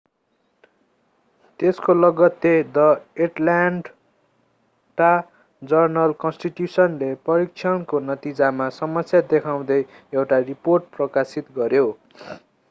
[1.59, 2.85] त्यसको लगत्तै the
[3.25, 5.11] Atlanta
[5.61, 11.89] जर्नल-कन्स्टिट्यूशनले परीक्षणको नतिजामा समस्या देखाउँदै एउटा रिपोर्ट प्रकाशित गर्‍यो।